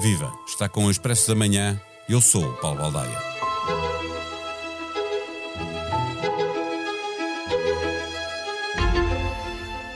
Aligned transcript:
Viva! 0.00 0.32
Está 0.46 0.66
com 0.66 0.86
o 0.86 0.90
Expresso 0.90 1.28
da 1.28 1.34
Manhã. 1.34 1.78
Eu 2.08 2.22
sou 2.22 2.42
o 2.42 2.52
Paulo 2.54 2.78
Baldaia. 2.78 3.18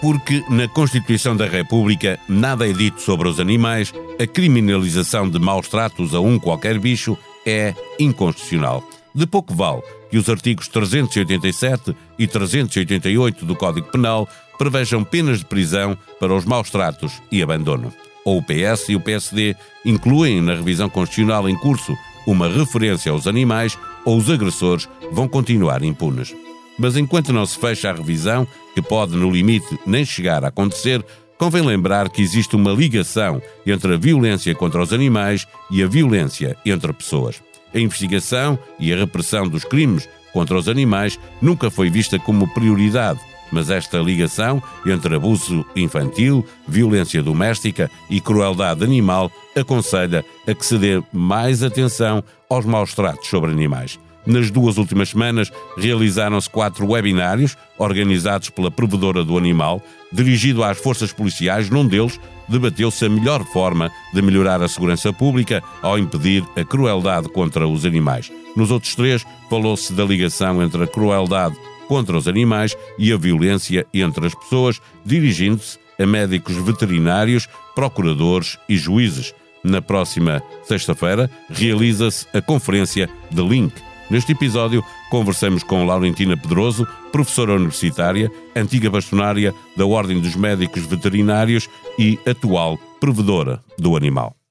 Porque 0.03 0.45
na 0.51 0.69
Constituição 0.69 1.35
da 1.35 1.47
República 1.47 2.21
nada 2.29 2.69
é 2.69 2.73
dito 2.75 3.01
sobre 3.01 3.29
os 3.29 3.41
animais, 3.41 3.95
a 4.21 4.27
criminalização 4.27 5.31
de 5.31 5.39
maus 5.39 5.69
tratos 5.69 6.15
a 6.15 6.21
um 6.21 6.39
qualquer 6.39 6.79
bicho 6.79 7.17
é 7.47 7.75
inconstitucional. 7.99 8.87
De 9.15 9.27
pouco 9.27 9.55
vale 9.55 9.81
que 10.11 10.19
os 10.19 10.29
artigos 10.29 10.69
387 10.69 11.97
e 12.19 12.27
388 12.27 13.47
do 13.47 13.57
Código 13.57 13.91
Penal 13.91 14.29
prevejam 14.59 15.03
penas 15.03 15.39
de 15.39 15.47
prisão 15.47 15.97
para 16.21 16.35
os 16.35 16.45
maus 16.45 16.69
tratos 16.69 17.23
e 17.33 17.43
abandono 17.43 17.91
ou 18.25 18.39
o 18.39 18.43
PS 18.43 18.89
e 18.89 18.97
o 18.97 19.01
PSD 19.01 19.55
incluem 19.85 20.41
na 20.41 20.55
revisão 20.55 20.89
constitucional 20.89 21.49
em 21.49 21.57
curso 21.57 21.97
uma 22.27 22.49
referência 22.49 23.13
aos 23.13 23.27
animais 23.27 23.79
ou 24.05 24.17
os 24.17 24.31
agressores 24.31 24.89
vão 25.13 25.29
continuar 25.29 25.83
impunes. 25.83 26.35
Mas 26.79 26.97
enquanto 26.97 27.33
não 27.33 27.47
se 27.47 27.59
fecha 27.59 27.91
a 27.91 27.93
revisão, 27.93 28.47
que 28.75 28.83
pode 28.83 29.15
no 29.15 29.31
limite 29.31 29.79
nem 29.87 30.05
chegar 30.05 30.45
a 30.45 30.49
acontecer, 30.49 31.05
convém 31.39 31.63
lembrar 31.63 32.09
que 32.09 32.23
existe 32.23 32.57
uma 32.57 32.73
ligação 32.73 33.41
entre 33.67 33.95
a 33.95 33.99
violência 33.99 34.55
contra 34.55 34.83
os 34.83 34.93
animais 34.93 35.47
e 35.71 35.83
a 35.83 35.87
violência 35.87 36.57
entre 36.65 36.93
pessoas. 36.93 37.43
A 37.75 37.79
investigação 37.79 38.59
e 38.79 38.93
a 38.93 38.97
repressão 38.97 39.49
dos 39.49 39.65
crimes 39.65 40.09
contra 40.33 40.57
os 40.57 40.69
animais 40.69 41.19
nunca 41.41 41.71
foi 41.71 41.91
vista 41.91 42.19
como 42.19 42.53
prioridade 42.53 43.21
mas 43.53 43.71
esta 43.71 43.99
ligação 43.99 44.63
entre 44.87 45.17
abuso 45.17 45.65
infantil, 45.77 46.45
violência 46.67 47.23
doméstica 47.23 47.91
e 48.11 48.21
crueldade 48.21 48.85
animal 48.85 49.31
aconselha 49.57 50.25
a 50.47 50.55
que 50.55 50.65
se 50.65 50.79
dê 50.79 51.03
mais 51.13 51.63
atenção 51.63 52.23
aos 52.49 52.65
maus 52.65 52.95
tratos 52.95 53.29
sobre 53.29 53.51
animais. 53.51 53.99
Nas 54.27 54.51
duas 54.51 54.79
últimas 54.79 55.11
semanas, 55.11 55.53
realizaram-se 55.77 56.49
quatro 56.49 56.91
webinários 56.91 57.57
organizados 57.77 58.49
pela 58.49 58.71
provedora 58.71 59.23
do 59.23 59.37
animal, 59.37 59.83
dirigido 60.11 60.65
às 60.65 60.79
forças 60.79 61.13
policiais. 61.13 61.69
Num 61.69 61.87
deles, 61.87 62.19
debateu-se 62.49 63.05
a 63.05 63.09
melhor 63.09 63.45
forma 63.53 63.91
de 64.15 64.23
melhorar 64.23 64.63
a 64.63 64.69
segurança 64.69 65.13
pública 65.13 65.63
ao 65.83 65.99
impedir 65.99 66.43
a 66.57 66.65
crueldade 66.65 67.29
contra 67.29 67.69
os 67.69 67.85
animais. 67.85 68.33
Nos 68.57 68.71
outros 68.71 68.95
três, 68.95 69.27
falou-se 69.51 69.93
da 69.93 70.05
ligação 70.05 70.63
entre 70.63 70.85
a 70.85 70.87
crueldade 70.87 71.57
contra 71.89 72.17
os 72.17 72.29
animais 72.29 72.77
e 72.99 73.13
a 73.13 73.17
violência 73.17 73.87
entre 73.93 74.27
as 74.27 74.35
pessoas, 74.35 74.81
dirigindo-se 75.05 75.79
a 75.99 76.07
médicos 76.07 76.57
veterinários, 76.57 77.49
procuradores 77.75 78.59
e 78.69 78.77
juízes. 78.77 79.35
Na 79.63 79.81
próxima 79.81 80.43
sexta-feira 80.65 81.31
realiza-se 81.49 82.27
a 82.37 82.43
conferência 82.43 83.09
de 83.31 83.43
Link. 83.43 83.73
Neste 84.11 84.33
episódio, 84.33 84.85
conversamos 85.11 85.63
com 85.63 85.87
Laurentina 85.87 86.37
Pedroso, 86.37 86.87
professora 87.11 87.55
universitária, 87.55 88.31
antiga 88.55 88.91
bastonária 88.91 89.55
da 89.77 89.87
Ordem 89.87 90.21
dos 90.21 90.37
Médicos 90.37 90.85
Veterinários 90.85 91.69
e 91.99 92.19
atual 92.27 92.79
provedora 93.01 93.63
do 93.79 93.97
animal. 93.97 94.44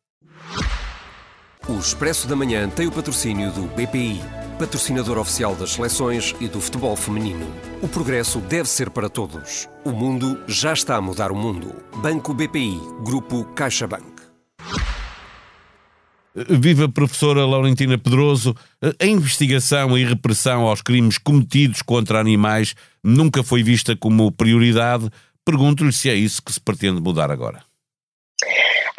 O 1.68 1.80
Expresso 1.80 2.28
da 2.28 2.36
Manhã 2.36 2.70
tem 2.70 2.88
o 2.88 2.92
patrocínio 2.92 3.52
do 3.52 3.64
BPI 3.68 4.22
patrocinador 4.54 5.18
oficial 5.18 5.56
das 5.56 5.72
seleções 5.72 6.36
e 6.40 6.48
do 6.48 6.62
futebol 6.62 6.96
feminino. 6.96 7.46
O 7.82 7.88
progresso 7.88 8.40
deve 8.40 8.70
ser 8.70 8.90
para 8.90 9.10
todos. 9.10 9.68
O 9.84 9.92
mundo 9.92 10.42
já 10.48 10.74
está 10.74 10.96
a 10.96 11.02
mudar 11.02 11.32
o 11.32 11.36
mundo. 11.36 11.76
Banco 11.98 12.34
BPI, 12.34 12.80
Grupo 13.04 13.46
CaixaBank. 13.56 14.14
Viva 16.50 16.90
professora 16.90 17.46
Laurentina 17.46 17.98
Pedroso. 17.98 18.56
A 19.00 19.06
investigação 19.06 19.98
e 19.98 20.06
repressão 20.06 20.62
aos 20.64 20.82
crimes 20.82 21.18
cometidos 21.18 21.82
contra 21.82 22.20
animais 22.20 22.74
nunca 23.04 23.44
foi 23.44 23.62
vista 23.62 23.96
como 23.96 24.32
prioridade. 24.32 25.10
Pergunto-lhe 25.46 25.92
se 25.92 26.10
é 26.10 26.16
isso 26.16 26.42
que 26.42 26.54
se 26.54 26.60
pretende 26.60 27.02
mudar 27.02 27.30
agora 27.30 27.64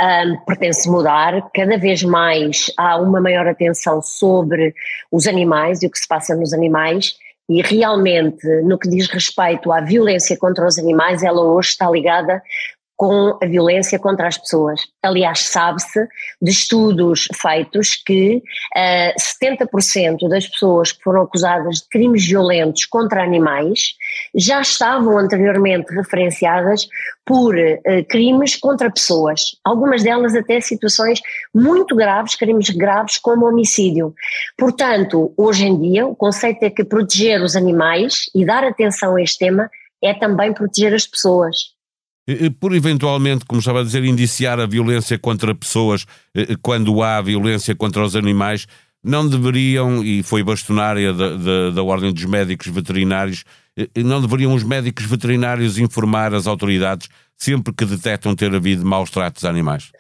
um, 0.01 0.37
pretende-se 0.45 0.89
mudar. 0.91 1.51
Cada 1.55 1.77
vez 1.79 2.03
mais 2.03 2.73
há 2.77 2.97
uma 2.97 3.21
maior 3.21 3.47
atenção 3.47 4.03
sobre 4.03 4.75
os 5.11 5.27
animais 5.27 5.83
e 5.83 5.87
o 5.87 5.91
que 5.91 5.99
se 5.99 6.09
passa 6.09 6.35
nos 6.35 6.53
animais. 6.53 7.17
E 7.49 7.61
realmente, 7.61 8.47
no 8.63 8.79
que 8.79 8.89
diz 8.89 9.09
respeito 9.09 9.71
à 9.71 9.81
violência 9.81 10.37
contra 10.39 10.67
os 10.67 10.79
animais, 10.79 11.23
ela 11.23 11.43
hoje 11.43 11.71
está 11.71 11.91
ligada 11.91 12.43
com 12.97 13.37
a 13.43 13.47
violência 13.47 13.99
contra 13.99 14.29
as 14.29 14.39
pessoas. 14.39 14.81
Aliás, 15.03 15.41
sabe-se 15.41 16.07
de 16.41 16.51
estudos 16.51 17.27
feitos 17.35 17.97
que 17.97 18.37
uh, 18.37 18.41
eh, 18.77 19.15
70% 19.19 20.29
das 20.29 20.47
pessoas 20.47 20.93
que 20.93 21.03
foram 21.03 21.23
acusadas 21.23 21.79
de 21.79 21.89
crimes 21.89 22.25
violentos 22.27 22.85
contra 22.85 23.23
animais 23.23 23.95
já 24.35 24.61
estavam 24.61 25.19
anteriormente 25.19 25.93
referenciadas 25.93 26.87
por 27.27 27.57
uh, 27.57 28.05
crimes 28.09 28.55
contra 28.57 28.91
pessoas. 28.91 29.57
Algumas 29.65 30.03
delas 30.05 30.35
até 30.37 30.61
situações 30.61 31.21
muito 31.53 31.97
graves, 31.97 32.37
crimes 32.37 32.71
graves 32.71 33.19
como 33.19 33.47
homicídio. 33.47 34.15
Portanto, 34.57 35.33
hoje 35.37 35.67
em 35.67 35.79
dia, 35.79 36.07
o 36.07 36.15
conceito 36.15 36.63
é 36.63 36.71
que 36.71 36.85
proteger 36.85 37.43
os 37.43 37.57
animais 37.57 38.27
e 38.35 38.45
dar 38.45 38.63
atenção 38.63 39.17
a 39.17 39.23
este 39.23 39.39
tema 39.39 39.69
é 40.03 40.15
também 40.15 40.53
proteger 40.53 40.95
as 40.95 41.07
pessoas 41.07 41.74
por 42.61 42.75
eventualmente, 42.75 43.45
como 43.45 43.61
estava 43.61 43.81
a 43.81 43.85
dizer, 43.85 44.05
indiciar 44.05 44.59
a 44.59 44.67
violência 44.67 45.19
contra 45.19 45.55
pessoas 45.55 46.07
quando 46.63 47.03
há 47.03 47.21
violência 47.21 47.75
contra 47.75 48.03
os 48.03 48.17
animais, 48.17 48.67
não 49.03 49.29
deveriam, 49.29 50.03
e 50.03 50.23
foi 50.23 50.43
bastonária 50.43 51.13
da, 51.13 51.37
da, 51.37 51.71
da 51.71 51.83
Ordem 51.83 52.13
dos 52.13 52.25
Médicos 52.25 52.69
Veterinários, 52.69 53.45
não 53.97 54.21
deveriam 54.21 54.55
os 54.55 54.63
médicos 54.63 55.05
veterinários 55.05 55.79
informar 55.79 56.33
as 56.33 56.47
autoridades 56.47 57.09
sempre 57.37 57.73
que 57.75 57.85
detectam 57.85 58.35
ter 58.35 58.55
havido 58.55 58.87
maus 58.87 59.11
tratos 59.11 59.45
a 59.45 59.51
animais? 59.51 59.91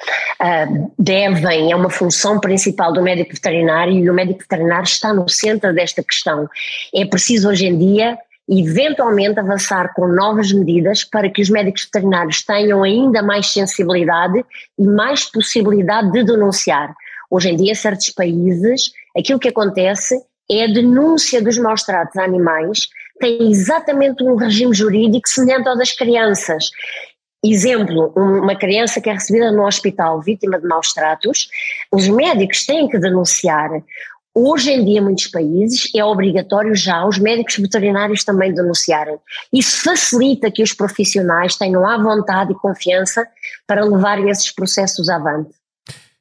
Uh, 0.41 0.93
devem, 0.99 1.73
é 1.73 1.77
uma 1.77 1.91
função 1.91 2.41
principal 2.41 2.93
do 2.93 3.03
médico 3.03 3.33
veterinário 3.33 3.93
e 3.93 4.09
o 4.09 4.15
médico 4.15 4.41
veterinário 4.41 4.85
está 4.85 5.12
no 5.12 5.29
centro 5.29 5.75
desta 5.75 6.03
questão. 6.03 6.49
É 6.95 7.05
preciso 7.05 7.49
hoje 7.49 7.67
em 7.67 7.77
dia 7.77 8.17
eventualmente 8.49 9.41
avançar 9.41 9.93
com 9.94 10.06
novas 10.06 10.53
medidas 10.53 11.05
para 11.05 11.31
que 11.31 11.41
os 11.41 11.49
médicos 11.49 11.84
veterinários 11.84 12.43
tenham 12.43 12.82
ainda 12.82 13.22
mais 13.22 13.47
sensibilidade 13.47 14.44
e 14.78 14.87
mais 14.87 15.25
possibilidade 15.25 16.12
de 16.12 16.25
denunciar. 16.25 16.94
Hoje 17.31 17.50
em 17.50 17.56
dia, 17.56 17.75
certos 17.75 18.10
países, 18.10 18.93
aquilo 19.16 19.38
que 19.38 19.49
acontece 19.49 20.21
é 20.50 20.65
a 20.65 20.72
denúncia 20.72 21.43
dos 21.43 21.56
maus 21.59 21.82
tratos 21.82 22.16
a 22.16 22.25
animais 22.25 22.88
tem 23.19 23.50
exatamente 23.50 24.22
um 24.22 24.37
regime 24.37 24.75
jurídico 24.75 25.28
semelhante 25.28 25.69
ao 25.69 25.76
das 25.76 25.93
crianças. 25.93 26.71
Exemplo, 27.44 28.12
uma 28.16 28.56
criança 28.56 29.00
que 29.00 29.11
é 29.11 29.12
recebida 29.12 29.53
no 29.53 29.66
hospital 29.66 30.21
vítima 30.21 30.59
de 30.59 30.66
maus 30.66 30.93
tratos, 30.93 31.49
os 31.93 32.09
médicos 32.09 32.65
têm 32.65 32.88
que 32.88 32.99
denunciar. 32.99 33.71
Hoje 34.34 34.72
em 34.72 34.84
dia, 34.84 34.99
em 34.99 35.03
muitos 35.03 35.28
países, 35.28 35.89
é 35.95 36.05
obrigatório 36.05 36.75
já 36.75 37.06
os 37.06 37.19
médicos 37.19 37.56
veterinários 37.56 38.25
também 38.25 38.53
denunciarem. 38.53 39.17
Isso 39.53 39.84
facilita 39.84 40.50
que 40.50 40.62
os 40.62 40.72
profissionais 40.72 41.55
tenham 41.56 41.87
a 41.87 41.97
vontade 41.97 42.53
e 42.53 42.56
confiança 42.56 43.25
para 43.65 43.84
levarem 43.84 44.28
esses 44.28 44.50
processos 44.50 45.09
avante. 45.09 45.50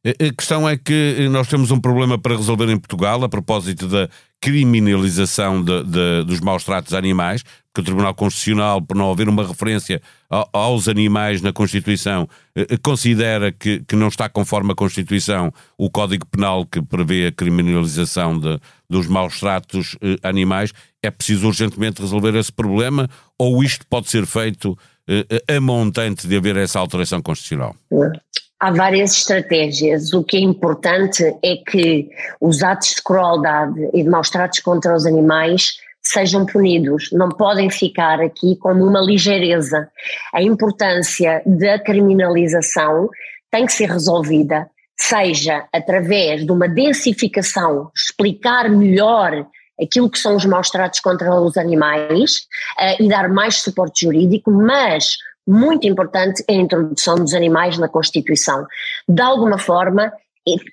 A 0.06 0.35
questão 0.35 0.68
é 0.68 0.78
que 0.78 1.28
nós 1.31 1.47
temos 1.47 1.72
um 1.72 1.79
problema 1.79 2.19
para 2.19 2.35
resolver 2.35 2.69
em 2.69 2.78
Portugal 2.78 3.23
a 3.23 3.29
propósito 3.29 3.88
da 3.88 4.09
criminalização 4.41 5.64
de, 5.64 5.84
de, 5.85 6.23
dos 6.26 6.41
maus 6.41 6.66
tratos 6.66 6.93
animais, 6.93 7.41
que 7.73 7.81
o 7.81 7.84
Tribunal 7.84 8.14
Constitucional, 8.14 8.81
por 8.81 8.96
não 8.96 9.11
haver 9.11 9.28
uma 9.28 9.46
referência 9.46 10.02
aos 10.29 10.87
animais 10.87 11.41
na 11.41 11.52
Constituição, 11.52 12.29
eh, 12.55 12.67
eh, 12.70 12.78
considera 12.78 13.52
que, 13.52 13.84
que 13.84 13.96
não 13.96 14.09
está 14.09 14.29
conforme 14.29 14.72
a 14.72 14.75
Constituição 14.75 15.52
o 15.78 15.90
Código 15.90 16.25
Penal 16.28 16.66
que 16.66 16.81
prevê 16.81 17.28
a 17.28 17.31
criminalização 17.31 18.37
de, 18.37 18.59
dos 18.87 19.08
maus 19.08 19.40
tratos 19.40 19.97
eh, 20.02 20.17
animais. 20.22 20.72
É 21.02 21.09
preciso 21.09 21.47
urgentemente 21.47 22.02
resolver 22.02 22.35
esse 22.35 22.52
problema 22.52 23.09
ou 23.40 23.64
isto 23.64 23.85
pode 23.87 24.09
ser 24.09 24.26
feito 24.26 24.78
a 25.49 25.59
montante 25.59 26.26
de 26.26 26.37
haver 26.37 26.55
essa 26.55 26.79
alteração 26.79 27.22
constitucional? 27.22 27.76
Há 28.58 28.72
várias 28.72 29.11
estratégias. 29.11 30.14
O 30.14 30.23
que 30.23 30.37
é 30.37 30.40
importante 30.40 31.22
é 31.43 31.58
que 31.58 32.09
os 32.40 32.64
atos 32.64 32.96
de 32.96 33.03
crueldade 33.03 33.90
e 33.93 34.02
de 34.02 34.09
maus 34.09 34.29
tratos 34.29 34.59
contra 34.59 34.96
os 34.96 35.05
animais 35.05 35.73
sejam 36.05 36.46
punidos, 36.46 37.09
não 37.11 37.29
podem 37.29 37.70
ficar 37.70 38.20
aqui 38.20 38.55
como 38.58 38.84
uma 38.85 39.02
ligeireza. 39.02 39.90
A 40.34 40.41
importância 40.41 41.41
da 41.46 41.79
criminalização 41.79 43.09
tem 43.50 43.66
que 43.66 43.73
ser 43.73 43.90
resolvida, 43.90 44.70
seja 45.00 45.66
através 45.72 46.46
de 46.46 46.52
uma 46.52 46.67
densificação, 46.67 47.90
explicar 47.96 48.70
melhor 48.70 49.46
aquilo 49.82 50.09
que 50.09 50.20
são 50.20 50.35
os 50.35 50.46
maus 50.46 50.70
tratos 50.70 51.00
contra 51.00 51.34
os 51.34 51.58
animais 51.58 52.47
uh, 52.79 53.03
e 53.03 53.08
dar 53.08 53.29
mais 53.29 53.55
suporte 53.55 54.05
jurídico, 54.05 54.52
mas 54.52 55.17
muito 55.47 55.88
importante 55.88 56.44
é 56.47 56.53
a 56.53 56.58
introdução 56.58 57.16
dos 57.16 57.34
animais 57.34 57.78
na 57.78 57.88
Constituição. 57.88 58.66
De 59.08 59.22
alguma 59.22 59.58
forma, 59.58 60.11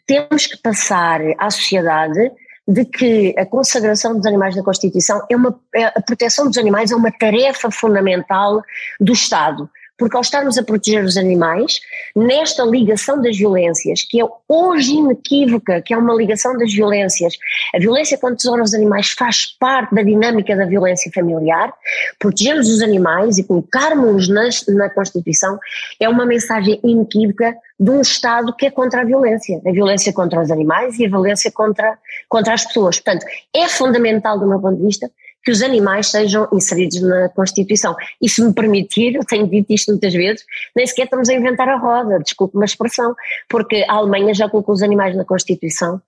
temos 0.07 0.47
que 0.47 0.57
passar 0.59 1.21
à 1.39 1.51
sociedade 1.51 2.31
de 2.71 2.85
que 2.85 3.35
a 3.37 3.45
consagração 3.45 4.17
dos 4.17 4.25
animais 4.27 4.55
na 4.55 4.63
Constituição 4.63 5.27
é 5.29 5.35
uma 5.35 5.59
é, 5.75 5.87
a 5.87 6.01
proteção 6.01 6.47
dos 6.47 6.57
animais 6.57 6.93
é 6.93 6.97
uma 6.97 7.11
tarefa 7.11 7.69
fundamental 7.69 8.63
do 9.01 9.13
Estado 9.13 9.69
porque 10.01 10.17
ao 10.17 10.23
estarmos 10.23 10.57
a 10.57 10.63
proteger 10.63 11.05
os 11.05 11.19
animais, 11.19 11.79
nesta 12.17 12.65
ligação 12.65 13.21
das 13.21 13.37
violências, 13.37 14.01
que 14.03 14.19
é 14.19 14.25
hoje 14.49 14.95
inequívoca, 14.95 15.83
que 15.83 15.93
é 15.93 15.97
uma 15.97 16.15
ligação 16.15 16.57
das 16.57 16.73
violências, 16.73 17.35
a 17.75 17.79
violência 17.79 18.17
contra 18.17 18.63
os 18.63 18.73
animais 18.73 19.11
faz 19.11 19.45
parte 19.59 19.95
da 19.95 20.03
dinâmica 20.03 20.57
da 20.57 20.65
violência 20.65 21.13
familiar, 21.15 21.71
protegermos 22.19 22.71
os 22.71 22.81
animais 22.81 23.37
e 23.37 23.45
colocarmos 23.45 24.27
na, 24.31 24.49
na 24.69 24.89
Constituição 24.89 25.59
é 26.01 26.09
uma 26.09 26.25
mensagem 26.25 26.81
inequívoca 26.83 27.55
de 27.79 27.91
um 27.91 28.01
Estado 28.01 28.55
que 28.57 28.67
é 28.67 28.71
contra 28.71 29.03
a 29.03 29.05
violência, 29.05 29.61
a 29.67 29.71
violência 29.71 30.15
contra 30.15 30.41
os 30.41 30.51
animais 30.51 30.99
e 30.99 31.05
a 31.05 31.09
violência 31.11 31.53
contra, 31.53 31.99
contra 32.27 32.55
as 32.55 32.65
pessoas. 32.65 32.99
Portanto, 32.99 33.27
é 33.55 33.69
fundamental, 33.69 34.39
do 34.39 34.47
meu 34.47 34.61
ponto 34.61 34.79
de 34.79 34.83
vista, 34.83 35.11
que 35.43 35.51
os 35.51 35.63
animais 35.63 36.09
sejam 36.09 36.49
inseridos 36.53 37.01
na 37.01 37.29
Constituição. 37.31 37.95
E 38.21 38.29
se 38.29 38.43
me 38.43 38.53
permitir, 38.53 39.15
eu 39.15 39.25
tenho 39.25 39.47
dito 39.47 39.73
isto 39.73 39.91
muitas 39.91 40.13
vezes, 40.13 40.45
nem 40.77 40.87
sequer 40.87 41.05
estamos 41.05 41.29
a 41.29 41.35
inventar 41.35 41.69
a 41.69 41.77
roda, 41.77 42.19
desculpe 42.19 42.57
uma 42.57 42.65
expressão, 42.65 43.15
porque 43.49 43.85
a 43.89 43.95
Alemanha 43.95 44.35
já 44.35 44.49
colocou 44.49 44.75
os 44.75 44.83
animais 44.83 45.17
na 45.17 45.25
Constituição 45.25 46.01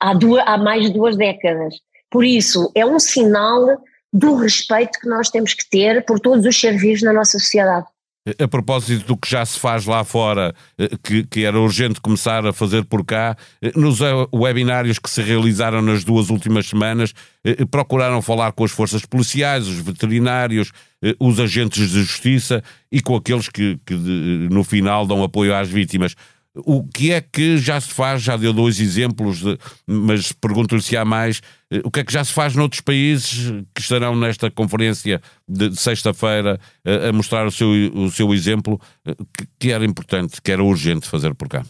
há, 0.00 0.14
duas, 0.14 0.42
há 0.46 0.56
mais 0.56 0.86
de 0.86 0.92
duas 0.92 1.16
décadas. 1.16 1.74
Por 2.10 2.24
isso, 2.24 2.72
é 2.74 2.84
um 2.84 2.98
sinal 2.98 3.80
do 4.12 4.34
respeito 4.34 4.98
que 4.98 5.08
nós 5.08 5.30
temos 5.30 5.54
que 5.54 5.68
ter 5.68 6.04
por 6.04 6.18
todos 6.18 6.44
os 6.44 6.58
seres 6.58 6.80
vivos 6.80 7.02
na 7.02 7.12
nossa 7.12 7.38
sociedade. 7.38 7.86
A 8.38 8.46
propósito 8.46 9.06
do 9.06 9.16
que 9.16 9.30
já 9.30 9.46
se 9.46 9.58
faz 9.58 9.86
lá 9.86 10.04
fora, 10.04 10.54
eh, 10.76 10.90
que, 11.02 11.24
que, 11.24 11.42
era 11.42 11.58
urgente 11.58 12.02
começar 12.02 12.44
a 12.44 12.52
fazer 12.52 12.84
por 12.84 13.02
cá, 13.02 13.34
eh, 13.62 13.72
nos 13.74 13.98
webinários 14.30 14.98
que 14.98 15.08
se 15.08 15.22
realizaram 15.22 15.80
nas 15.80 16.04
duas 16.04 16.28
últimas 16.28 16.66
semanas, 16.66 17.14
eh, 17.42 17.64
procuraram 17.64 18.20
falar 18.20 18.52
com 18.52 18.62
as 18.62 18.72
forças 18.72 19.06
policiais, 19.06 19.66
os 19.66 19.78
veterinários, 19.78 20.70
os 21.18 21.40
agentes 21.40 21.88
de 21.90 22.02
justiça 22.02 22.62
e 22.92 23.00
com 23.00 23.16
aqueles 23.16 23.48
que, 23.48 23.78
que 23.86 23.94
no 23.94 24.62
final 24.62 25.06
dão 25.06 25.24
apoio 25.24 25.54
às 25.54 25.70
vítimas. 25.70 26.14
O 26.56 26.82
que 26.82 27.12
é 27.12 27.20
que 27.20 27.58
já 27.58 27.80
se 27.80 27.90
faz? 27.90 28.22
Já 28.22 28.36
deu 28.36 28.52
dois 28.52 28.80
exemplos, 28.80 29.38
de, 29.38 29.56
mas 29.86 30.32
pergunto-lhe 30.32 30.82
se 30.82 30.96
há 30.96 31.04
mais. 31.04 31.40
Eh, 31.70 31.80
o 31.84 31.90
que 31.90 32.00
é 32.00 32.04
que 32.04 32.12
já 32.12 32.24
se 32.24 32.32
faz 32.32 32.56
noutros 32.56 32.80
países 32.80 33.52
que 33.72 33.80
estarão 33.80 34.16
nesta 34.16 34.50
conferência 34.50 35.20
de 35.48 35.74
sexta-feira 35.76 36.58
a, 36.84 36.90
eh, 36.90 37.08
a, 37.08 37.12
mostrar 37.12 37.46
o 37.46 37.52
seu, 37.52 37.68
o 37.68 38.10
seu 38.10 38.34
exemplo, 38.34 38.80
eh, 39.06 39.14
que, 39.60 39.70
era 39.70 39.84
importante, 39.84 40.42
que 40.42 40.50
era 40.50 40.62
urgente 40.62 41.08
fazer 41.08 41.34
por 41.34 41.48
cá? 41.48 41.62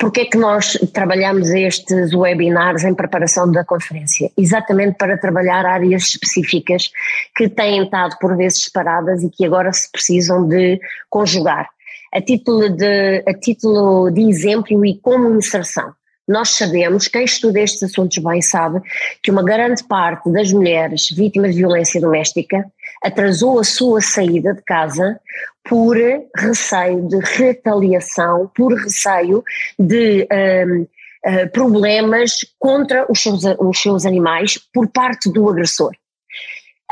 Porquê 0.00 0.22
é 0.22 0.24
que 0.24 0.36
nós 0.36 0.76
trabalhamos 0.92 1.48
estes 1.50 2.12
webinars 2.12 2.82
em 2.82 2.94
preparação 2.94 3.50
da 3.50 3.64
conferência? 3.64 4.28
Exatamente 4.36 4.98
para 4.98 5.16
trabalhar 5.16 5.64
áreas 5.64 6.02
específicas 6.08 6.90
que 7.36 7.48
têm 7.48 7.84
estado 7.84 8.18
por 8.20 8.36
vezes 8.36 8.64
separadas 8.64 9.22
e 9.22 9.30
que 9.30 9.46
agora 9.46 9.72
se 9.72 9.90
precisam 9.92 10.48
de 10.48 10.80
conjugar 11.08 11.68
a 12.14 12.20
título 12.20 12.70
de, 12.70 13.24
a 13.26 13.34
título 13.34 14.10
de 14.10 14.22
exemplo 14.28 14.86
e 14.86 14.98
como 15.00 15.34
inserção. 15.36 15.92
Nós 16.26 16.50
sabemos, 16.50 17.06
quem 17.06 17.24
estuda 17.24 17.60
estes 17.60 17.82
assuntos 17.82 18.16
bem 18.18 18.40
sabe, 18.40 18.80
que 19.22 19.30
uma 19.30 19.42
grande 19.42 19.84
parte 19.84 20.30
das 20.30 20.50
mulheres 20.52 21.10
vítimas 21.10 21.54
de 21.54 21.60
violência 21.60 22.00
doméstica 22.00 22.64
atrasou 23.02 23.58
a 23.58 23.64
sua 23.64 24.00
saída 24.00 24.54
de 24.54 24.62
casa 24.62 25.20
por 25.68 25.96
receio 26.36 27.06
de 27.08 27.18
retaliação, 27.18 28.50
por 28.56 28.72
receio 28.72 29.44
de 29.78 30.26
um, 30.32 30.80
uh, 30.80 30.86
hum, 31.26 31.48
problemas 31.52 32.38
contra 32.58 33.04
os 33.10 33.22
seus, 33.22 33.42
os 33.58 33.78
seus 33.78 34.06
animais 34.06 34.58
por 34.72 34.88
parte 34.88 35.30
do 35.30 35.48
agressor. 35.50 35.92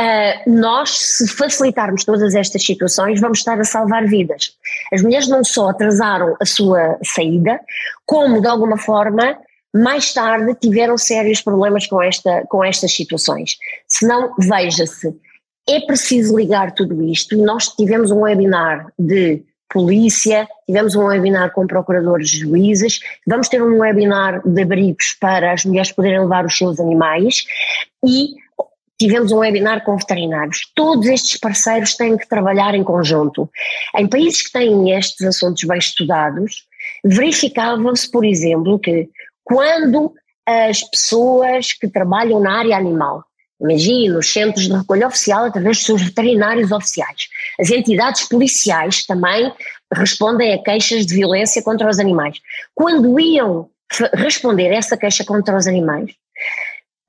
Uh, 0.00 0.50
nós, 0.50 0.90
se 0.90 1.28
facilitarmos 1.28 2.04
todas 2.04 2.34
estas 2.34 2.64
situações, 2.64 3.20
vamos 3.20 3.38
estar 3.38 3.60
a 3.60 3.64
salvar 3.64 4.06
vidas. 4.06 4.56
As 4.92 5.02
mulheres 5.02 5.28
não 5.28 5.44
só 5.44 5.68
atrasaram 5.68 6.34
a 6.40 6.46
sua 6.46 6.98
saída, 7.04 7.60
como 8.06 8.40
de 8.40 8.48
alguma 8.48 8.78
forma, 8.78 9.38
mais 9.74 10.12
tarde 10.12 10.54
tiveram 10.60 10.96
sérios 10.98 11.40
problemas 11.40 11.86
com, 11.86 12.02
esta, 12.02 12.42
com 12.48 12.64
estas 12.64 12.92
situações. 12.92 13.56
Se 13.86 14.06
não, 14.06 14.34
veja-se, 14.38 15.14
é 15.68 15.80
preciso 15.80 16.36
ligar 16.36 16.72
tudo 16.72 17.02
isto. 17.02 17.36
Nós 17.36 17.68
tivemos 17.68 18.10
um 18.10 18.20
webinar 18.20 18.92
de 18.98 19.42
polícia, 19.72 20.46
tivemos 20.66 20.94
um 20.94 21.06
webinar 21.06 21.52
com 21.52 21.66
procuradores 21.66 22.28
juízes, 22.30 23.00
vamos 23.26 23.48
ter 23.48 23.62
um 23.62 23.78
webinar 23.78 24.46
de 24.46 24.62
abrigos 24.62 25.16
para 25.18 25.52
as 25.52 25.64
mulheres 25.64 25.92
poderem 25.92 26.20
levar 26.20 26.44
os 26.44 26.56
seus 26.56 26.78
animais 26.78 27.44
e 28.04 28.34
tivemos 29.02 29.32
um 29.32 29.38
webinar 29.38 29.84
com 29.84 29.96
veterinários. 29.96 30.70
Todos 30.76 31.06
estes 31.06 31.36
parceiros 31.36 31.96
têm 31.96 32.16
que 32.16 32.28
trabalhar 32.28 32.74
em 32.74 32.84
conjunto. 32.84 33.50
Em 33.96 34.06
países 34.06 34.42
que 34.42 34.52
têm 34.52 34.96
estes 34.96 35.26
assuntos 35.26 35.64
bem 35.64 35.78
estudados, 35.78 36.66
verificava-se, 37.04 38.08
por 38.10 38.24
exemplo, 38.24 38.78
que 38.78 39.08
quando 39.42 40.14
as 40.46 40.82
pessoas 40.84 41.72
que 41.72 41.88
trabalham 41.88 42.38
na 42.38 42.58
área 42.58 42.76
animal, 42.76 43.24
imagina 43.60 44.18
os 44.18 44.32
centros 44.32 44.66
de 44.66 44.72
recolha 44.72 45.08
oficial 45.08 45.46
através 45.46 45.78
dos 45.78 45.86
seus 45.86 46.02
veterinários 46.02 46.70
oficiais, 46.70 47.28
as 47.58 47.70
entidades 47.70 48.28
policiais 48.28 49.04
também 49.04 49.52
respondem 49.92 50.54
a 50.54 50.62
queixas 50.62 51.04
de 51.06 51.14
violência 51.14 51.62
contra 51.62 51.88
os 51.88 51.98
animais. 51.98 52.38
Quando 52.74 53.18
iam 53.18 53.68
responder 54.14 54.72
essa 54.72 54.96
queixa 54.96 55.24
contra 55.24 55.56
os 55.56 55.66
animais, 55.66 56.12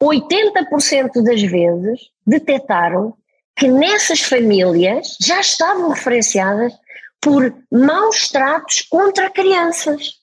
80% 0.06 1.24
das 1.24 1.42
vezes 1.42 2.02
detectaram 2.26 3.16
que 3.56 3.68
nessas 3.68 4.22
famílias 4.22 5.18
já 5.22 5.40
estavam 5.40 5.90
referenciadas 5.90 6.74
por 7.22 7.54
maus 7.72 8.28
tratos 8.28 8.82
contra 8.82 9.30
crianças. 9.30 10.20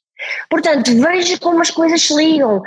Portanto, 0.48 0.90
veja 1.00 1.38
como 1.38 1.62
as 1.62 1.70
coisas 1.70 2.02
se 2.02 2.14
ligam. 2.14 2.62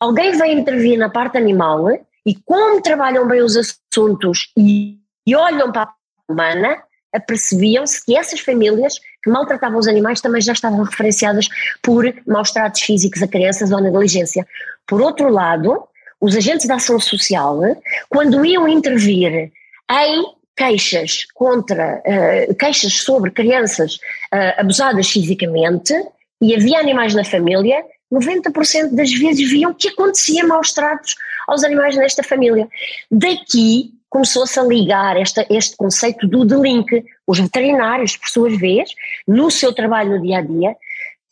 Alguém 0.00 0.32
vem 0.32 0.58
intervir 0.58 0.98
na 0.98 1.10
parte 1.10 1.36
animal 1.36 1.88
e 2.24 2.34
como 2.44 2.80
trabalham 2.80 3.26
bem 3.26 3.42
os 3.42 3.56
assuntos 3.56 4.52
e, 4.56 4.98
e 5.26 5.34
olham 5.34 5.70
para 5.70 5.82
a 5.82 6.32
humana, 6.32 6.82
apercebiam-se 7.12 8.04
que 8.04 8.16
essas 8.16 8.40
famílias 8.40 8.94
que 9.22 9.30
maltratavam 9.30 9.78
os 9.78 9.86
animais 9.86 10.20
também 10.20 10.40
já 10.40 10.52
estavam 10.52 10.82
referenciadas 10.82 11.46
por 11.82 12.04
maus 12.26 12.50
tratos 12.50 12.80
físicos 12.80 13.22
a 13.22 13.28
crianças 13.28 13.70
ou 13.70 13.80
negligência. 13.80 14.46
Por 14.86 15.00
outro 15.02 15.28
lado, 15.28 15.86
os 16.22 16.36
agentes 16.36 16.66
da 16.68 16.76
ação 16.76 17.00
social, 17.00 17.60
quando 18.08 18.46
iam 18.46 18.68
intervir 18.68 19.50
em 19.90 20.24
queixas 20.56 21.26
contra, 21.34 22.00
uh, 22.06 22.54
queixas 22.54 23.00
sobre 23.00 23.32
crianças 23.32 23.96
uh, 24.32 24.60
abusadas 24.60 25.10
fisicamente 25.10 25.92
e 26.40 26.54
havia 26.54 26.78
animais 26.78 27.12
na 27.12 27.24
família, 27.24 27.84
90% 28.12 28.94
das 28.94 29.12
vezes 29.12 29.50
viam 29.50 29.74
que 29.74 29.88
acontecia 29.88 30.46
maus 30.46 30.72
tratos 30.72 31.16
aos 31.48 31.64
animais 31.64 31.96
nesta 31.96 32.22
família. 32.22 32.68
Daqui 33.10 33.92
começou-se 34.08 34.56
a 34.60 34.62
ligar 34.62 35.16
esta, 35.16 35.44
este 35.50 35.76
conceito 35.76 36.28
do 36.28 36.44
delink. 36.44 37.04
Os 37.26 37.40
veterinários, 37.40 38.16
por 38.16 38.28
sua 38.28 38.50
vez, 38.50 38.90
no 39.26 39.50
seu 39.50 39.72
trabalho 39.72 40.10
no 40.10 40.22
dia 40.22 40.38
a 40.38 40.42
dia, 40.42 40.76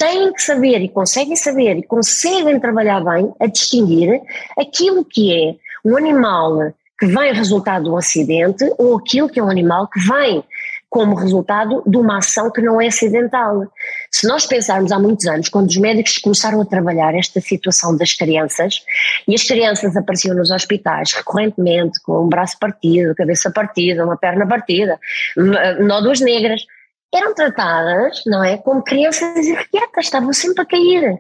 têm 0.01 0.33
que 0.33 0.43
saber 0.43 0.81
e 0.81 0.89
conseguem 0.89 1.37
saber 1.37 1.77
e 1.77 1.83
conseguem 1.83 2.59
trabalhar 2.59 3.05
bem 3.05 3.31
a 3.39 3.47
distinguir 3.47 4.23
aquilo 4.59 5.05
que 5.05 5.31
é 5.31 5.55
um 5.85 5.95
animal 5.95 6.73
que 6.99 7.07
vem 7.07 7.35
resultado 7.35 7.85
de 7.85 7.91
um 7.91 7.97
acidente 7.99 8.65
ou 8.79 8.97
aquilo 8.97 9.29
que 9.29 9.39
é 9.39 9.43
um 9.43 9.51
animal 9.51 9.89
que 9.89 10.01
vem 10.01 10.43
como 10.89 11.15
resultado 11.15 11.83
de 11.87 11.97
uma 11.97 12.19
ação 12.19 12.51
que 12.51 12.61
não 12.61 12.81
é 12.81 12.89
acidental. 12.89 13.65
Se 14.11 14.27
nós 14.27 14.45
pensarmos 14.45 14.91
há 14.91 14.99
muitos 14.99 15.27
anos, 15.27 15.49
quando 15.49 15.69
os 15.69 15.77
médicos 15.77 16.19
começaram 16.19 16.61
a 16.61 16.65
trabalhar 16.65 17.15
esta 17.15 17.41
situação 17.41 17.97
das 17.97 18.13
crianças, 18.15 18.83
e 19.29 19.35
as 19.35 19.45
crianças 19.45 19.97
apareciam 19.97 20.35
nos 20.35 20.51
hospitais 20.51 21.13
recorrentemente 21.13 22.01
com 22.03 22.25
um 22.25 22.29
braço 22.29 22.59
partido, 22.59 23.15
cabeça 23.15 23.53
partida, 23.53 24.05
uma 24.05 24.17
perna 24.17 24.49
partida, 24.49 24.99
nódulas 25.79 26.21
negras, 26.21 26.67
eram 27.13 27.35
tratadas, 27.35 28.23
não 28.27 28.43
é, 28.43 28.57
como 28.57 28.83
crianças 28.83 29.47
irrequietas, 29.47 30.05
estavam 30.05 30.33
sempre 30.33 30.63
a 30.63 30.67
cair. 30.67 31.19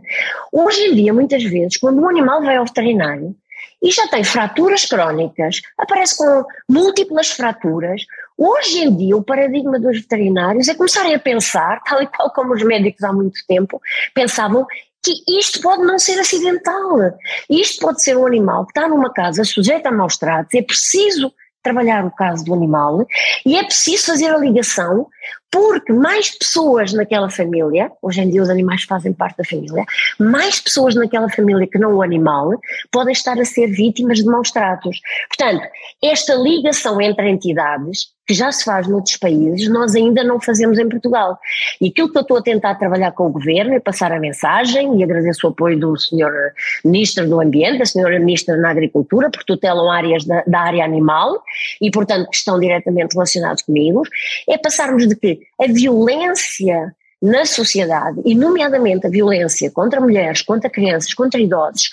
Hoje 0.53 0.81
em 0.83 0.95
dia, 0.95 1.13
muitas 1.13 1.43
vezes, 1.43 1.77
quando 1.77 2.01
um 2.01 2.09
animal 2.09 2.43
vai 2.43 2.57
ao 2.57 2.65
veterinário 2.65 3.35
e 3.83 3.91
já 3.91 4.07
tem 4.09 4.23
fraturas 4.23 4.85
crónicas, 4.85 5.61
aparece 5.77 6.17
com 6.17 6.45
múltiplas 6.69 7.31
fraturas, 7.31 8.03
hoje 8.37 8.85
em 8.85 8.95
dia 8.95 9.17
o 9.17 9.25
paradigma 9.25 9.81
dos 9.81 10.01
veterinários 10.01 10.69
é 10.69 10.75
começarem 10.75 11.15
a 11.15 11.19
pensar, 11.19 11.81
tal 11.89 12.03
e 12.03 12.07
qual 12.07 12.31
como 12.31 12.55
os 12.55 12.63
médicos 12.63 13.03
há 13.03 13.13
muito 13.13 13.41
tempo 13.49 13.81
pensavam, 14.15 14.67
que 15.03 15.13
isto 15.39 15.61
pode 15.63 15.83
não 15.83 15.99
ser 15.99 16.21
acidental. 16.21 16.99
Isto 17.49 17.81
pode 17.81 18.03
ser 18.03 18.17
um 18.19 18.27
animal 18.27 18.67
que 18.67 18.79
está 18.79 18.87
numa 18.87 19.11
casa 19.13 19.45
sujeito 19.45 19.87
a 19.87 19.91
maus 19.91 20.19
tratos, 20.19 20.55
é 20.55 20.63
preciso 20.63 21.33
trabalhar 21.63 22.05
o 22.05 22.11
caso 22.11 22.45
do 22.45 22.55
animal 22.55 23.07
e 23.45 23.57
é 23.57 23.65
preciso 23.65 24.07
fazer 24.07 24.29
a 24.29 24.39
ligação 24.39 25.07
porque 25.51 25.93
mais 25.93 26.31
pessoas 26.39 26.93
naquela 26.93 27.29
família, 27.29 27.91
hoje 28.01 28.21
em 28.21 28.31
dia 28.31 28.43
os 28.43 28.51
animais 28.51 28.85
fazem 28.85 29.13
parte 29.13 29.39
da 29.39 29.45
família, 29.45 29.85
mais 30.19 30.61
pessoas 30.61 30.95
naquela 30.95 31.29
família 31.29 31.67
que 31.67 31.79
não 31.79 31.95
o 31.95 32.03
animal 32.03 32.53
podem 32.91 33.13
estar 33.13 33.39
a 33.39 33.45
ser 33.45 33.67
vítimas 33.67 34.19
de 34.19 34.25
maus 34.25 34.51
tratos. 34.51 35.01
Portanto, 35.29 35.67
esta 36.03 36.35
ligação 36.35 37.01
entre 37.01 37.29
entidades 37.29 38.11
que 38.31 38.35
já 38.35 38.53
se 38.53 38.65
faz 38.65 38.87
noutros 38.87 39.17
países, 39.17 39.69
nós 39.69 39.97
ainda 39.97 40.23
não 40.23 40.41
fazemos 40.41 40.79
em 40.79 40.89
Portugal. 40.89 41.37
E 41.81 41.89
aquilo 41.89 42.13
que 42.13 42.17
eu 42.17 42.23
estou 42.23 42.37
a 42.37 42.43
tentar 42.43 42.77
trabalhar 42.77 43.11
com 43.11 43.27
o 43.27 43.31
Governo 43.31 43.75
é 43.75 43.81
passar 43.81 44.13
a 44.13 44.21
mensagem, 44.21 45.01
e 45.01 45.03
agradeço 45.03 45.49
o 45.49 45.51
apoio 45.51 45.77
do 45.81 45.97
Sr. 45.99 46.53
Ministro 46.85 47.29
do 47.29 47.41
Ambiente, 47.41 47.79
da 47.79 47.85
Sra. 47.85 48.21
Ministra 48.21 48.57
da 48.57 48.71
Agricultura, 48.71 49.31
porque 49.31 49.53
tutelam 49.53 49.91
áreas 49.91 50.25
da, 50.25 50.45
da 50.47 50.61
área 50.61 50.85
animal 50.85 51.43
e, 51.81 51.91
portanto, 51.91 52.31
que 52.31 52.37
estão 52.37 52.61
diretamente 52.61 53.15
relacionados 53.15 53.63
comigo, 53.63 54.03
é 54.49 54.57
passarmos 54.57 55.09
de 55.09 55.17
que 55.17 55.40
a 55.61 55.67
violência 55.67 56.95
na 57.23 57.45
sociedade, 57.45 58.21
e 58.25 58.35
nomeadamente 58.35 59.07
a 59.07 59.11
violência 59.11 59.71
contra 59.71 60.01
mulheres, 60.01 60.41
contra 60.41 60.71
crianças, 60.71 61.13
contra 61.13 61.39
idosos, 61.39 61.91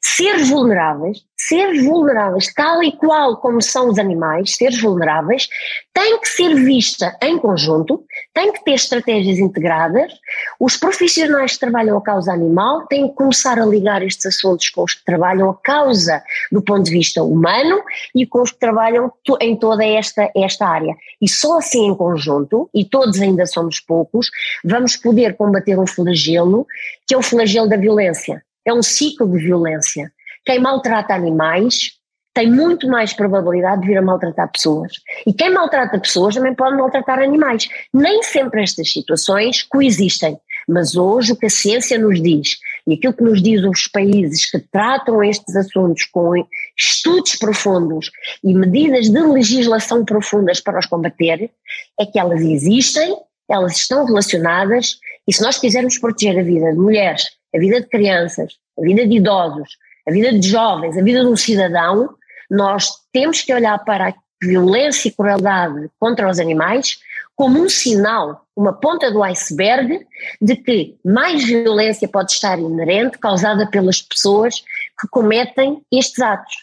seres 0.00 0.48
vulneráveis, 0.48 1.22
seres 1.46 1.84
vulneráveis 1.84 2.52
tal 2.54 2.82
e 2.82 2.92
qual 2.92 3.36
como 3.38 3.62
são 3.62 3.88
os 3.88 3.98
animais, 3.98 4.56
seres 4.56 4.80
vulneráveis, 4.80 5.48
tem 5.94 6.20
que 6.20 6.28
ser 6.28 6.54
vista 6.54 7.16
em 7.22 7.38
conjunto, 7.38 8.04
tem 8.34 8.52
que 8.52 8.62
ter 8.64 8.72
estratégias 8.72 9.38
integradas, 9.38 10.12
os 10.58 10.76
profissionais 10.76 11.54
que 11.54 11.60
trabalham 11.60 11.96
a 11.96 12.02
causa 12.02 12.32
animal 12.32 12.86
têm 12.86 13.08
que 13.08 13.14
começar 13.14 13.58
a 13.58 13.66
ligar 13.66 14.02
estes 14.02 14.26
assuntos 14.26 14.68
com 14.70 14.84
os 14.84 14.94
que 14.94 15.04
trabalham 15.04 15.50
a 15.50 15.54
causa 15.54 16.22
do 16.52 16.62
ponto 16.62 16.84
de 16.84 16.90
vista 16.90 17.22
humano 17.22 17.82
e 18.14 18.26
com 18.26 18.42
os 18.42 18.52
que 18.52 18.58
trabalham 18.58 19.10
em 19.40 19.56
toda 19.56 19.84
esta, 19.84 20.30
esta 20.36 20.66
área. 20.66 20.94
E 21.20 21.28
só 21.28 21.58
assim 21.58 21.86
em 21.86 21.94
conjunto, 21.94 22.68
e 22.74 22.84
todos 22.84 23.20
ainda 23.20 23.46
somos 23.46 23.80
poucos, 23.80 24.30
vamos 24.64 24.96
poder 24.96 25.36
combater 25.36 25.78
um 25.78 25.86
flagelo, 25.86 26.66
que 27.06 27.14
é 27.14 27.18
o 27.18 27.22
flagelo 27.22 27.68
da 27.68 27.76
violência. 27.76 28.42
É 28.64 28.72
um 28.72 28.82
ciclo 28.82 29.26
de 29.30 29.38
violência. 29.38 30.12
Quem 30.44 30.58
maltrata 30.58 31.14
animais 31.14 31.92
tem 32.32 32.50
muito 32.50 32.86
mais 32.88 33.12
probabilidade 33.12 33.82
de 33.82 33.88
vir 33.88 33.98
a 33.98 34.02
maltratar 34.02 34.50
pessoas. 34.52 34.92
E 35.26 35.32
quem 35.32 35.50
maltrata 35.50 35.98
pessoas 35.98 36.34
também 36.34 36.54
pode 36.54 36.76
maltratar 36.76 37.18
animais. 37.18 37.68
Nem 37.92 38.22
sempre 38.22 38.62
estas 38.62 38.92
situações 38.92 39.62
coexistem. 39.62 40.38
Mas 40.68 40.94
hoje 40.94 41.32
o 41.32 41.36
que 41.36 41.46
a 41.46 41.50
ciência 41.50 41.98
nos 41.98 42.22
diz, 42.22 42.58
e 42.86 42.94
aquilo 42.94 43.14
que 43.14 43.24
nos 43.24 43.42
diz 43.42 43.64
os 43.64 43.88
países 43.88 44.48
que 44.48 44.58
tratam 44.70 45.24
estes 45.24 45.56
assuntos 45.56 46.04
com 46.04 46.32
estudos 46.78 47.34
profundos 47.36 48.10
e 48.44 48.54
medidas 48.54 49.10
de 49.10 49.20
legislação 49.20 50.04
profundas 50.04 50.60
para 50.60 50.78
os 50.78 50.86
combater, 50.86 51.50
é 51.98 52.06
que 52.06 52.18
elas 52.20 52.40
existem 52.40 53.16
elas 53.50 53.76
estão 53.76 54.04
relacionadas 54.04 54.98
e 55.26 55.32
se 55.32 55.42
nós 55.42 55.58
quisermos 55.58 55.98
proteger 55.98 56.38
a 56.38 56.42
vida 56.42 56.70
de 56.70 56.78
mulheres, 56.78 57.24
a 57.54 57.58
vida 57.58 57.80
de 57.80 57.88
crianças, 57.88 58.54
a 58.78 58.82
vida 58.82 59.06
de 59.06 59.16
idosos, 59.16 59.76
a 60.06 60.10
vida 60.10 60.38
de 60.38 60.48
jovens, 60.48 60.96
a 60.96 61.02
vida 61.02 61.20
de 61.20 61.26
um 61.26 61.36
cidadão, 61.36 62.14
nós 62.50 62.90
temos 63.12 63.42
que 63.42 63.54
olhar 63.54 63.78
para 63.84 64.08
a 64.08 64.14
violência 64.42 65.08
e 65.08 65.12
crueldade 65.12 65.90
contra 65.98 66.28
os 66.28 66.38
animais 66.38 66.98
como 67.40 67.58
um 67.58 67.70
sinal, 67.70 68.44
uma 68.54 68.70
ponta 68.70 69.10
do 69.10 69.22
iceberg 69.22 70.06
de 70.42 70.56
que 70.56 70.94
mais 71.02 71.42
violência 71.42 72.06
pode 72.06 72.32
estar 72.32 72.58
inerente, 72.58 73.18
causada 73.18 73.66
pelas 73.66 74.02
pessoas 74.02 74.60
que 75.00 75.08
cometem 75.08 75.82
estes 75.90 76.20
atos. 76.20 76.54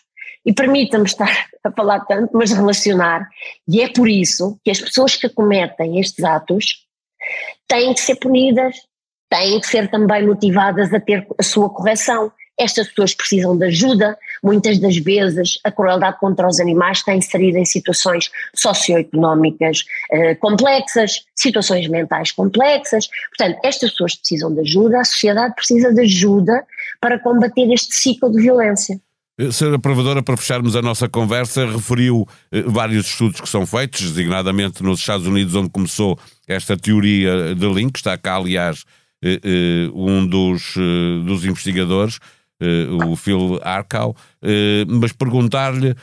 E 0.46 0.53
permita-me 0.53 1.06
estar 1.06 1.48
a 1.65 1.72
falar 1.72 2.01
tanto, 2.01 2.29
mas 2.38 2.51
relacionar. 2.51 3.27
E 3.67 3.82
é 3.82 3.91
por 3.91 4.08
isso 4.08 4.60
que 4.63 4.70
as 4.70 4.79
pessoas 4.79 5.15
que 5.15 5.27
cometem 5.27 6.00
estes 6.00 6.24
atos 6.24 6.86
têm 7.67 7.91
que 7.96 8.01
ser 8.01 8.17
punidas, 8.17 8.75
têm 9.32 9.60
que 9.60 9.65
ser 9.65 9.89
também 9.89 10.27
motivadas 10.27 10.94
a 10.94 11.00
ter 11.00 11.25
a 11.39 11.41
sua 11.41 11.72
correção. 11.72 12.32
Estas 12.60 12.88
pessoas 12.88 13.14
precisam 13.14 13.56
de 13.58 13.66
ajuda, 13.66 14.18
muitas 14.44 14.80
das 14.80 14.98
vezes 14.98 15.60
a 15.64 15.72
crueldade 15.72 16.18
contra 16.20 16.48
os 16.48 16.60
animais 16.60 17.00
está 17.00 17.14
inserida 17.14 17.60
em 17.60 17.66
situações 17.66 18.32
socioeconómicas 18.56 19.86
eh, 20.12 20.36
complexas, 20.36 21.26
situações 21.36 21.88
mentais 21.88 22.32
complexas, 22.32 23.08
portanto 23.38 23.60
estas 23.64 23.92
pessoas 23.92 24.16
precisam 24.16 24.54
de 24.54 24.62
ajuda, 24.62 25.00
a 25.00 25.04
sociedade 25.04 25.54
precisa 25.56 25.94
de 25.94 26.02
ajuda 26.02 26.66
para 27.00 27.20
combater 27.20 27.72
este 27.72 27.94
ciclo 27.94 28.32
de 28.32 28.42
violência. 28.42 29.00
Eh, 29.40 29.52
Sra. 29.52 29.78
Provadora, 29.78 30.24
para 30.24 30.36
fecharmos 30.36 30.76
a 30.76 30.82
nossa 30.82 31.08
conversa, 31.08 31.66
referiu 31.68 32.28
eh, 32.52 32.64
vários 32.64 33.06
estudos 33.08 33.40
que 33.40 33.48
são 33.48 33.68
feitos, 33.68 34.02
designadamente 34.02 34.82
nos 34.82 35.00
Estados 35.00 35.28
Unidos, 35.28 35.54
onde 35.54 35.70
começou 35.70 36.18
esta 36.48 36.76
teoria 36.76 37.54
de 37.54 37.68
link. 37.72 37.96
Está 37.96 38.18
cá, 38.18 38.38
aliás, 38.38 38.84
eh, 39.24 39.40
eh, 39.44 39.90
um 39.96 40.28
dos, 40.28 40.76
eh, 40.78 41.26
dos 41.26 41.44
investigadores, 41.44 42.20
o 43.10 43.16
Phil 43.16 43.60
Arcal, 43.62 44.16
mas 44.88 45.12
perguntar-lhe, 45.12 45.96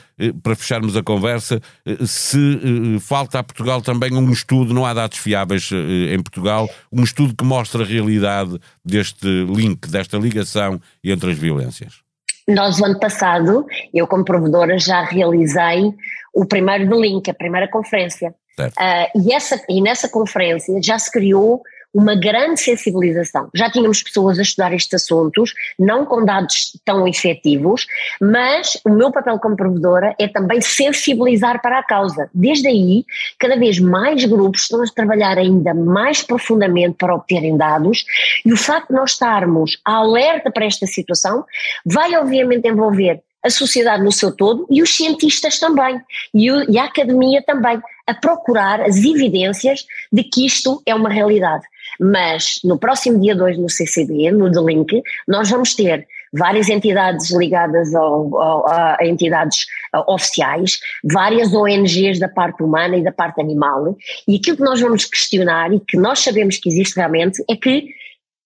para 0.42 0.54
fecharmos 0.54 0.96
a 0.96 1.02
conversa, 1.02 1.60
se 2.06 2.98
falta 3.00 3.38
a 3.38 3.42
Portugal 3.42 3.82
também 3.82 4.14
um 4.14 4.30
estudo, 4.30 4.72
não 4.72 4.86
há 4.86 4.94
dados 4.94 5.18
fiáveis 5.18 5.70
em 5.72 6.22
Portugal, 6.22 6.68
um 6.92 7.02
estudo 7.02 7.34
que 7.34 7.44
mostra 7.44 7.82
a 7.82 7.86
realidade 7.86 8.58
deste 8.84 9.26
link, 9.46 9.88
desta 9.88 10.16
ligação 10.16 10.80
entre 11.02 11.32
as 11.32 11.38
violências. 11.38 12.04
Nós, 12.46 12.78
no 12.78 12.86
ano 12.86 13.00
passado, 13.00 13.66
eu 13.92 14.06
como 14.06 14.24
provedora 14.24 14.78
já 14.78 15.02
realizei 15.02 15.92
o 16.34 16.44
primeiro 16.44 16.88
do 16.88 17.00
Link, 17.00 17.30
a 17.30 17.34
primeira 17.34 17.68
conferência. 17.68 18.34
Uh, 18.58 19.20
e, 19.20 19.32
essa, 19.32 19.60
e 19.68 19.80
nessa 19.80 20.08
conferência 20.08 20.80
já 20.82 20.98
se 20.98 21.10
criou 21.10 21.62
uma 21.94 22.16
grande 22.16 22.60
sensibilização. 22.60 23.48
Já 23.54 23.70
tínhamos 23.70 24.02
pessoas 24.02 24.38
a 24.38 24.42
estudar 24.42 24.72
estes 24.72 24.94
assuntos, 24.94 25.54
não 25.78 26.04
com 26.04 26.24
dados 26.24 26.72
tão 26.84 27.06
efetivos, 27.06 27.86
mas 28.20 28.80
o 28.84 28.90
meu 28.90 29.12
papel 29.12 29.38
como 29.38 29.56
provedora 29.56 30.14
é 30.18 30.26
também 30.26 30.60
sensibilizar 30.60 31.62
para 31.62 31.78
a 31.78 31.82
causa. 31.82 32.28
Desde 32.34 32.66
aí, 32.66 33.04
cada 33.38 33.56
vez 33.56 33.78
mais 33.78 34.24
grupos 34.24 34.62
estão 34.62 34.82
a 34.82 34.86
trabalhar 34.86 35.38
ainda 35.38 35.72
mais 35.72 36.22
profundamente 36.22 36.96
para 36.98 37.14
obterem 37.14 37.56
dados 37.56 38.04
e 38.44 38.52
o 38.52 38.56
facto 38.56 38.88
de 38.88 38.94
nós 38.94 39.12
estarmos 39.12 39.78
alerta 39.84 40.50
para 40.50 40.66
esta 40.66 40.86
situação 40.86 41.44
vai 41.86 42.16
obviamente 42.16 42.66
envolver 42.66 43.22
a 43.44 43.50
sociedade 43.50 44.02
no 44.02 44.10
seu 44.10 44.32
todo 44.32 44.66
e 44.70 44.82
os 44.82 44.96
cientistas 44.96 45.58
também, 45.58 46.00
e, 46.32 46.50
o, 46.50 46.70
e, 46.70 46.78
a 46.78 46.84
academia 46.84 47.42
também, 47.42 47.78
a 48.06 48.14
procurar 48.14 48.80
as 48.80 48.96
evidências 48.98 49.86
de 50.12 50.22
que 50.24 50.46
isto 50.46 50.82
é 50.84 50.94
uma 50.94 51.08
realidade. 51.08 51.64
Mas 51.98 52.60
no 52.64 52.78
próximo 52.78 53.20
dia 53.20 53.34
2 53.34 53.58
no 53.58 53.68
CCB, 53.68 54.30
no 54.32 54.50
The 54.50 54.60
Link, 54.60 55.02
nós 55.26 55.50
vamos 55.50 55.74
ter 55.74 56.06
várias 56.32 56.68
entidades 56.68 57.30
ligadas 57.30 57.94
ao, 57.94 58.36
ao, 58.36 58.68
a 58.68 58.98
entidades 59.02 59.66
oficiais, 60.08 60.78
várias 61.04 61.54
ONGs 61.54 62.18
da 62.18 62.28
parte 62.28 62.62
humana 62.62 62.96
e 62.96 63.04
da 63.04 63.12
parte 63.12 63.40
animal, 63.40 63.96
e 64.26 64.36
aquilo 64.36 64.56
que 64.56 64.62
nós 64.64 64.80
vamos 64.80 65.04
questionar 65.04 65.72
e 65.72 65.80
que 65.80 65.96
nós 65.96 66.18
sabemos 66.18 66.58
que 66.58 66.68
existe 66.68 66.96
realmente 66.96 67.42
é 67.48 67.56
que 67.56 67.88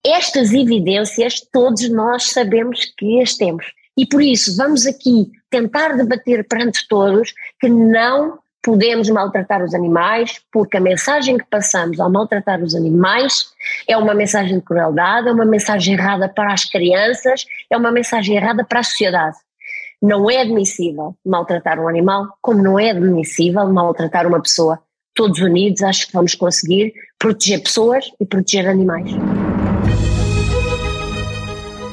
estas 0.05 0.53
evidências 0.53 1.41
todos 1.53 1.89
nós 1.91 2.31
sabemos 2.31 2.93
que 2.97 3.21
as 3.21 3.35
temos. 3.35 3.67
E 3.97 4.07
por 4.07 4.23
isso 4.23 4.57
vamos 4.57 4.87
aqui 4.87 5.31
tentar 5.51 5.97
debater 5.97 6.47
perante 6.47 6.87
todos 6.89 7.33
que 7.61 7.69
não 7.69 8.39
podemos 8.63 9.09
maltratar 9.09 9.63
os 9.63 9.75
animais, 9.75 10.41
porque 10.53 10.77
a 10.77 10.81
mensagem 10.81 11.39
que 11.39 11.47
passamos 11.49 12.01
ao 12.01 12.11
maltratar 12.11 12.63
os 12.63 12.75
animais 12.75 13.47
é 13.87 13.97
uma 13.97 14.15
mensagem 14.15 14.59
de 14.59 14.65
crueldade, 14.65 15.29
é 15.29 15.33
uma 15.33 15.45
mensagem 15.45 15.95
errada 15.95 16.29
para 16.29 16.53
as 16.53 16.65
crianças, 16.65 17.45
é 17.71 17.77
uma 17.77 17.93
mensagem 17.93 18.37
errada 18.37 18.65
para 18.65 18.81
a 18.81 18.85
sociedade. 18.85 19.37
Não 20.01 20.31
é 20.31 20.41
admissível 20.41 21.17
maltratar 21.25 21.81
um 21.81 21.89
animal, 21.89 22.27
como 22.41 22.63
não 22.63 22.79
é 22.79 22.91
admissível 22.91 23.67
maltratar 23.69 24.27
uma 24.27 24.41
pessoa. 24.41 24.81
Todos 25.15 25.41
unidos, 25.41 25.83
acho 25.83 26.07
que 26.07 26.13
vamos 26.13 26.35
conseguir 26.35 26.93
proteger 27.19 27.63
pessoas 27.63 28.05
e 28.21 28.25
proteger 28.25 28.69
animais. 28.69 29.11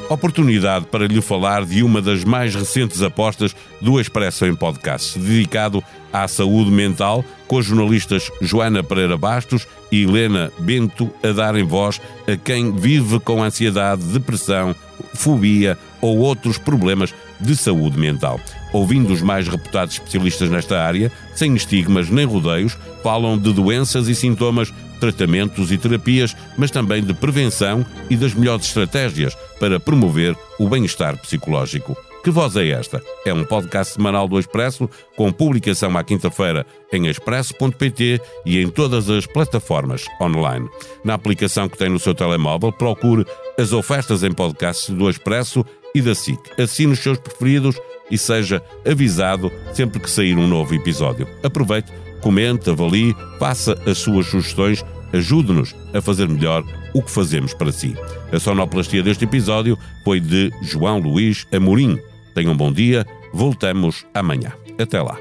Oportunidade 0.07 0.85
para 0.85 1.07
lhe 1.07 1.19
falar 1.19 1.65
de 1.65 1.81
uma 1.81 2.00
das 2.00 2.24
mais 2.24 2.53
recentes 2.53 3.01
apostas 3.01 3.55
do 3.81 4.00
Expresso 4.00 4.45
em 4.45 4.53
Podcast, 4.53 5.17
dedicado 5.17 5.83
à 6.13 6.27
saúde 6.27 6.69
mental, 6.69 7.25
com 7.47 7.57
as 7.57 7.65
jornalistas 7.65 8.29
Joana 8.39 8.83
Pereira 8.83 9.17
Bastos 9.17 9.67
e 9.91 10.03
Helena 10.03 10.51
Bento 10.59 11.09
a 11.24 11.31
darem 11.31 11.63
voz 11.63 12.00
a 12.27 12.38
quem 12.38 12.71
vive 12.71 13.19
com 13.19 13.41
ansiedade, 13.41 14.03
depressão, 14.03 14.75
fobia 15.15 15.75
ou 16.00 16.19
outros 16.19 16.59
problemas 16.59 17.12
de 17.41 17.55
saúde 17.55 17.97
mental. 17.97 18.39
Ouvindo 18.71 19.12
os 19.12 19.24
mais 19.24 19.47
reputados 19.47 19.95
especialistas 19.95 20.51
nesta 20.51 20.79
área, 20.79 21.12
sem 21.33 21.55
estigmas 21.55 22.12
nem 22.12 22.25
rodeios, 22.25 22.77
falam 23.01 23.39
de 23.39 23.51
doenças 23.51 24.07
e 24.07 24.13
sintomas 24.13 24.71
tratamentos 24.99 25.71
e 25.71 25.77
terapias, 25.77 26.35
mas 26.57 26.71
também 26.71 27.03
de 27.03 27.13
prevenção 27.13 27.85
e 28.09 28.15
das 28.15 28.33
melhores 28.33 28.65
estratégias 28.65 29.35
para 29.59 29.79
promover 29.79 30.35
o 30.59 30.67
bem-estar 30.67 31.17
psicológico. 31.17 31.95
Que 32.25 32.31
Voz 32.31 32.55
é 32.55 32.67
Esta? 32.69 33.03
É 33.23 33.31
um 33.31 33.45
podcast 33.45 33.93
semanal 33.93 34.27
do 34.27 34.39
Expresso, 34.39 34.89
com 35.15 35.31
publicação 35.31 35.95
à 35.95 36.03
quinta-feira 36.03 36.65
em 36.91 37.05
expresso.pt 37.05 38.19
e 38.43 38.59
em 38.59 38.67
todas 38.67 39.11
as 39.11 39.27
plataformas 39.27 40.05
online. 40.19 40.67
Na 41.03 41.13
aplicação 41.13 41.69
que 41.69 41.77
tem 41.77 41.87
no 41.87 41.99
seu 41.99 42.15
telemóvel, 42.15 42.71
procure 42.71 43.27
as 43.59 43.73
ofertas 43.73 44.23
em 44.23 44.31
podcast 44.31 44.91
do 44.91 45.07
Expresso 45.07 45.63
e 45.93 46.01
da 46.01 46.15
SIC. 46.15 46.39
Assine 46.59 46.93
os 46.93 46.99
seus 46.99 47.19
preferidos 47.19 47.79
e 48.09 48.17
seja 48.17 48.59
avisado 48.89 49.51
sempre 49.73 49.99
que 49.99 50.09
sair 50.09 50.35
um 50.35 50.47
novo 50.47 50.73
episódio. 50.73 51.27
Aproveite, 51.43 51.91
comente, 52.25 52.72
avalie, 52.72 53.15
faça 53.38 53.79
as 53.86 54.00
suas 54.00 54.25
sugestões, 54.25 54.84
ajude-nos 55.13 55.75
a 55.94 56.01
fazer 56.01 56.27
melhor 56.27 56.63
o 56.91 57.03
que 57.03 57.12
fazemos 57.12 57.53
para 57.53 57.72
si. 57.72 57.96
A 58.34 58.39
sonoplastia 58.39 59.03
deste 59.03 59.25
episódio 59.25 59.77
foi 60.03 60.20
de 60.20 60.50
João 60.60 60.98
Luís 60.98 61.46
Amorim. 61.53 62.00
Tenham 62.34 62.53
um 62.53 62.58
bom 62.58 62.72
dia, 62.72 63.05
voltamos 63.32 64.08
amanhã. 64.12 64.53
Até 64.79 65.00
lá. 65.03 65.15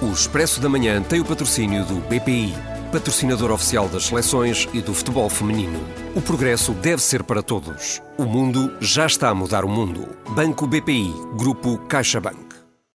O 0.00 0.12
Expresso 0.12 0.60
da 0.60 0.68
Manhã 0.68 1.02
tem 1.02 1.18
o 1.18 1.24
patrocínio 1.24 1.84
do 1.84 1.96
BPI, 1.96 2.54
patrocinador 2.92 3.50
oficial 3.50 3.88
das 3.88 4.04
seleções 4.04 4.68
e 4.72 4.80
do 4.80 4.94
futebol 4.94 5.28
feminino. 5.28 5.80
O 6.14 6.22
progresso 6.22 6.72
deve 6.74 7.02
ser 7.02 7.24
para 7.24 7.42
todos. 7.42 8.00
O 8.16 8.24
mundo 8.24 8.72
já 8.80 9.04
está 9.04 9.30
a 9.30 9.34
mudar 9.34 9.64
o 9.64 9.68
mundo. 9.68 10.16
Banco 10.30 10.64
BPI, 10.64 11.12
Grupo 11.36 11.76
CaixaBank. 11.88 12.47